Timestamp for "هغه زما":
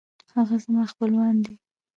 0.35-0.83